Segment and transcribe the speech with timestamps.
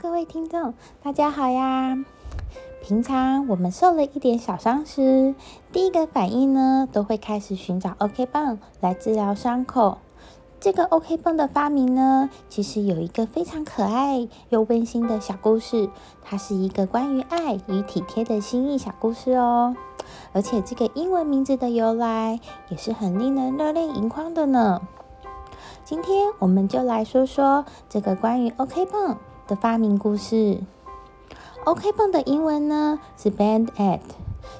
[0.00, 1.98] 各位听众，大家好呀！
[2.80, 5.34] 平常我们受了一点小伤时，
[5.72, 9.98] 第一个反应呢，都会开始寻找 OK 棒来治疗伤口。
[10.60, 15.90] 这个 OK 棒的发明呢，其实有一个非常可爱又温馨的小故事，
[16.22, 19.74] 它是一个关于爱与体贴的心意小故事哦。
[20.32, 22.38] 而且这个英文名字的由来，
[22.68, 24.80] 也是很令人热泪盈眶的呢。
[25.84, 29.18] 今天我们就来说说这个关于 OK 棒
[29.48, 30.60] 的发明故事。
[31.64, 34.00] OK 棒的英文呢是 Band-Aid，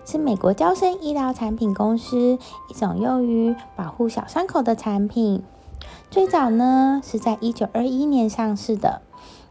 [0.04, 5.44] 是美国娇生医疗产品公司一种用于保护小伤口的产品。
[6.10, 9.02] 最早呢是在一九二一年上市的，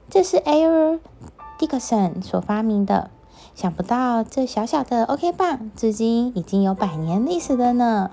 [0.09, 0.99] 这是 Air
[1.59, 3.11] Dickson 所发明的。
[3.53, 8.11] 想不到这小小的 OK 棒，至今已经有百年历史了呢。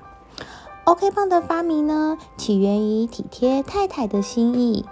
[0.84, 4.84] OK 棒的发明呢，起源于体贴太太的心意。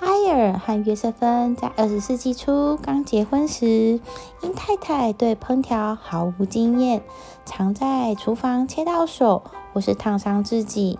[0.00, 4.00] 埃尔和约瑟芬在二十世纪初刚结婚时，
[4.42, 7.02] 因太太对烹调毫无经验，
[7.44, 10.98] 常在厨房切到手或是烫伤自己。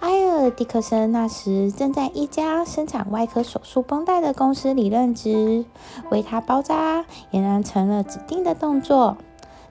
[0.00, 5.64] 埃尔·迪克森那时正在一家生产外科手术绷带的公司里任职，
[6.10, 9.18] 为他包扎俨然成了指定的动作。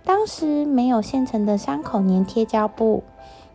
[0.03, 3.03] 当时没有现成的伤口粘贴胶布。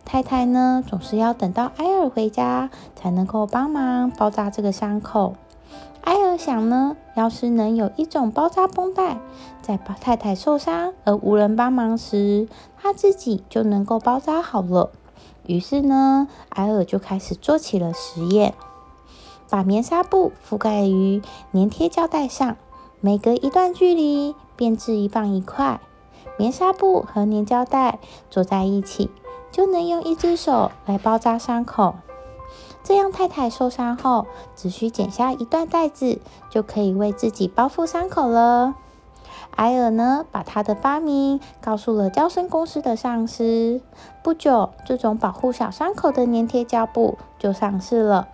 [0.05, 5.35] 太太呢，总是要等到埃尔回家才能够帮忙包扎这个伤口。
[6.01, 9.19] 埃尔想呢，要是能有一种包扎绷带，
[9.61, 14.91] 在太太受伤而无人帮忙时，他自己就能够包扎好了。
[15.47, 18.53] 于是呢，埃尔就开始做起了实验，
[19.49, 21.21] 把棉纱布覆盖于
[21.53, 22.57] 粘贴胶带上，
[22.99, 25.79] 每隔一段距离便置一放一块
[26.37, 29.09] 棉纱布和粘胶带做在一起。
[29.53, 31.95] 就能用一只手来包扎伤口，
[32.83, 38.73] 这样太太受伤后只需剪下一段带子，就可以为自己包覆伤口了。
[39.55, 43.79] 埃尔呢，把他的发明告诉了胶生公司的上司。
[44.23, 48.29] 不久，这种保护小伤口的粘贴胶布就上市了。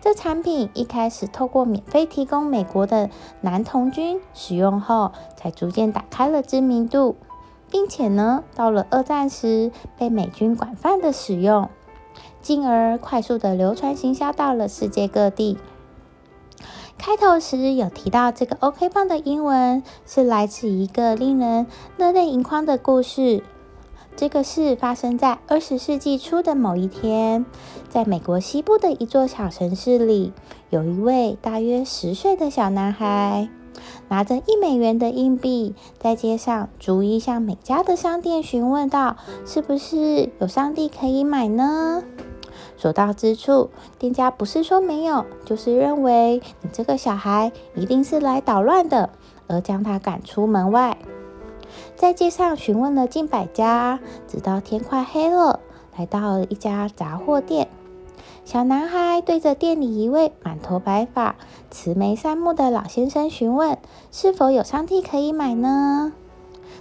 [0.00, 7.16] 这产品一开始透过免费提供美国的男童军使用后，才逐渐打开了知名度。
[7.74, 11.68] 并且呢，到了二战时被美军广泛的使用，
[12.40, 15.58] 进而快速的流传行销到了世界各地。
[16.96, 23.42] 开头时有提到这个 OK 棒的英文是来自一个令人热泪盈眶的故事。
[24.14, 27.44] 这个事发生在二十世纪初的某一天，
[27.88, 30.32] 在美国西部的一座小城市里，
[30.70, 33.48] 有一位大约十岁的小男孩。
[34.08, 42.02] 拿着一美元的硬币，在街上逐一向每家的商店询问道：“是不是有上帝可以买呢？”
[42.76, 49.10] 所到之处，店家不是说没有，就是认为你这个小孩一定是来捣乱的，
[49.46, 50.98] 而将他赶出门外。
[51.96, 55.60] 在街上询问了近百家，直到天快黑了，
[55.96, 57.68] 来到了一家杂货店。
[58.44, 61.36] 小男孩对着店里一位满头白发、
[61.70, 63.78] 慈眉善目的老先生询问
[64.12, 66.12] ：“是否有上帝可以买呢？”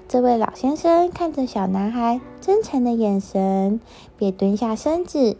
[0.09, 3.79] 这位老先生看着小男孩真诚的眼神，
[4.17, 5.37] 便蹲下身子，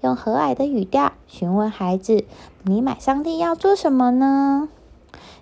[0.00, 2.24] 用和蔼的语调询问孩子
[2.64, 4.68] ：“你买上帝要做什么呢？”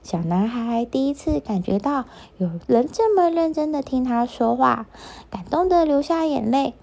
[0.04, 2.04] 小男孩第一次感觉到
[2.36, 4.86] 有人这么认真的听他说话，
[5.30, 6.74] 感动的流下眼泪，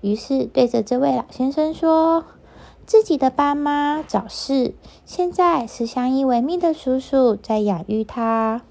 [0.00, 2.24] 于是对着这位老先生说。
[2.88, 4.72] 自己的爸妈早逝，
[5.04, 8.62] 现在是相依为命的叔叔在养育他。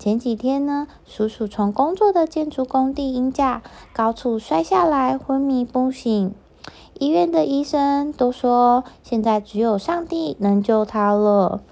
[0.00, 3.62] 前几天呢，叔叔从工作的建筑工地因架
[3.92, 6.34] 高处摔下来，昏迷不醒。
[6.98, 11.62] 医院的医生都说，现在只有上帝能救他了。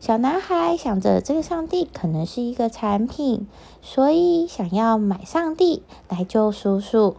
[0.00, 3.46] 小男孩想着，这个上帝可能是一个产品，
[3.82, 7.16] 所以想要买上帝来救叔叔。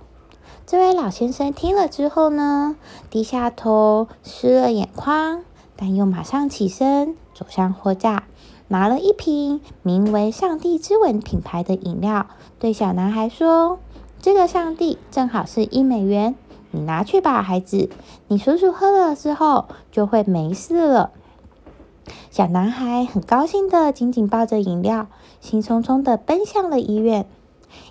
[0.72, 2.76] 这位老先生听了之后呢，
[3.10, 5.44] 低下头，湿了眼眶，
[5.76, 8.26] 但又马上起身，走向货架，
[8.68, 12.28] 拿了一瓶名为“上帝之吻”品牌的饮料，
[12.60, 13.80] 对小男孩说
[14.22, 16.36] ：“这个上帝正好是一美元，
[16.70, 17.90] 你拿去吧，孩子。
[18.28, 21.10] 你叔叔喝了之后就会没事了。”
[22.30, 25.08] 小男孩很高兴的紧紧抱着饮料，
[25.42, 27.26] 兴冲冲的奔向了医院。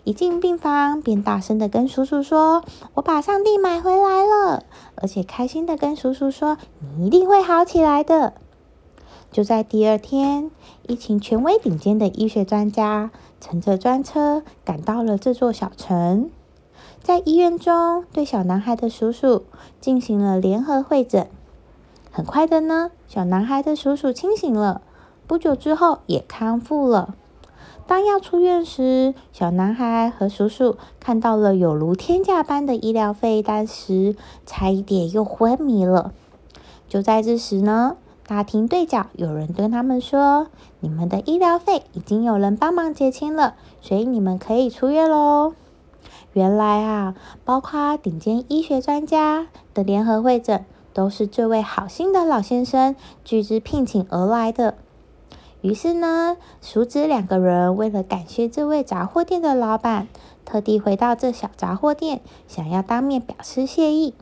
[0.04, 2.64] 一进病房，便大声的跟叔叔说
[2.94, 4.64] ：“我把上帝买回来了！”
[4.96, 6.58] 而且开心的跟叔叔说
[6.96, 8.34] ：“你一定会好起来的。”
[9.30, 10.50] 就在第二天，
[10.86, 13.10] 一群权威顶尖的医学专家
[13.40, 16.30] 乘着专车赶到了这座小城，
[17.02, 19.44] 在医院中对小男孩的叔叔
[19.80, 21.28] 进行了联合会诊。
[22.10, 24.80] 很快的呢，小男孩的叔叔清醒了，
[25.26, 27.14] 不久之后也康复了。
[27.88, 34.14] 当要出院时，小男孩和叔叔看到了有如天价般的医疗费单时，
[34.44, 36.12] 差一点又昏迷了。
[36.86, 37.96] 就在这时呢，
[38.26, 40.48] 大厅对角有人跟他们说
[40.80, 45.54] ：“你们的医疗费已经有人帮忙结清了，所以你们可以出院喽。”
[46.34, 47.14] 原来啊，
[47.46, 52.94] 包括顶尖医学专家的联合会诊，都是这位好心的老先生
[53.24, 54.74] 拒之聘请而来的。
[55.60, 60.06] 于是呢，叔侄两个人为了感谢这位杂货店的老板，
[60.44, 64.14] 特地回到这小杂货店，想要当面表示谢意。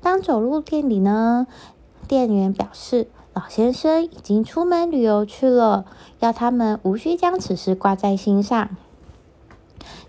[0.00, 1.46] 当走入店里呢，
[2.08, 5.84] 店员表示老先生已经出门旅游去了，
[6.20, 8.70] 要他们无需将此事挂在心上。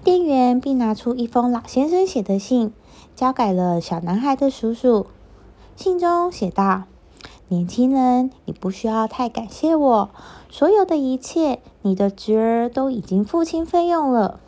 [0.04, 2.72] 店员并拿出一封老先生写的信，
[3.16, 5.08] 交给了小男孩的叔叔。
[5.76, 6.84] 信中写道。
[7.50, 10.10] 年轻人，你不需要太感谢我。
[10.50, 14.42] 所有的一切，你的侄儿都已经付清费用了。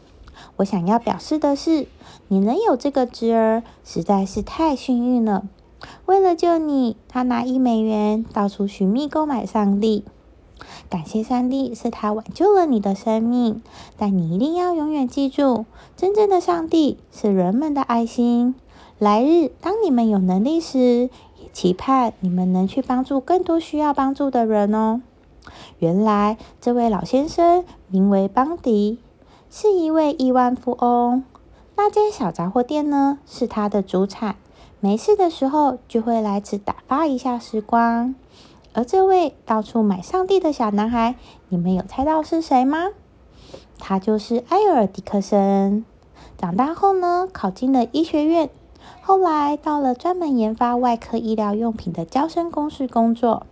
[0.57, 1.88] 我想要表示的是，
[2.28, 5.48] 你能有这个侄儿，实在是太幸运了。
[6.06, 10.04] 为了救你，他拿一美元到处寻觅购买上帝。
[10.90, 13.62] 感谢上帝，是他挽救了你的生命。
[13.98, 15.66] 但你一定要永远记住，
[15.96, 18.56] 真正的上帝是人们的爱心。
[18.98, 21.10] 来日，当你们有能力时，
[21.51, 25.01] 期盼你们能去帮助更多需要帮助的人哦。
[25.80, 29.00] 原来这位老先生名为邦迪，
[29.50, 31.24] 是一位亿万富翁。
[31.75, 34.36] 那间小杂货店呢，是他的主产。
[34.81, 38.16] 没事的时候就会来此打发一下时光。
[38.74, 41.16] 而这位到处买上帝的小男孩，
[41.50, 42.90] 你们有猜到是谁吗？
[43.78, 45.84] 他就是埃尔·迪克森。
[46.38, 48.50] 长大后呢，考进了医学院。
[49.10, 53.48] 后来到了专门研发外科医疗用品的胶生公司工作，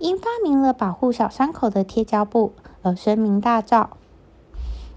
[0.00, 2.50] 因发明了保护小伤口的贴胶布
[2.82, 3.90] 而声名大噪。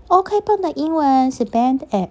[0.08, 2.10] OK 绷的英文是 Band-Aid。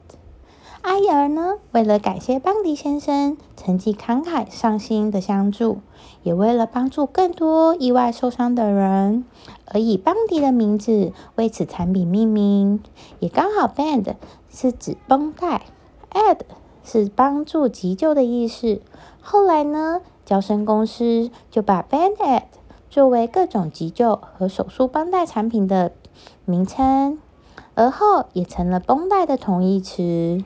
[0.82, 5.78] 阿尔呢，为了感谢邦迪先生曾经慷慨上心的相助，
[6.22, 9.24] 也为了帮助更多意外受伤的人，
[9.66, 12.80] 而以邦迪的名字为此产品命名。
[13.18, 14.14] 也刚好 Band
[14.48, 15.62] 是指绷带
[16.12, 16.38] ，Aid。
[16.84, 18.80] 是帮助急救的意思。
[19.20, 22.42] 后来呢，胶生公司就把 Band-Aid
[22.88, 25.92] 作为各种急救和手术绷带产品的
[26.44, 27.18] 名称，
[27.74, 30.44] 而后也成了绷带的同义词。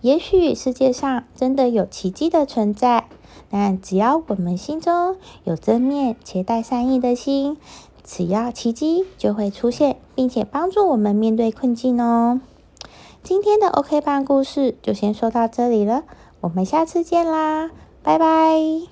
[0.00, 3.06] 也许世界上真的有奇迹的存在，
[3.48, 7.56] 但只要我们心中有正面且带善意的心，
[8.02, 12.40] 只要奇迹就会出现，并且帮助我们面对困境哦。
[13.22, 16.02] 今天的 OK 班故事就先说到这里了，
[16.40, 17.70] 我们下次见啦，
[18.02, 18.91] 拜拜。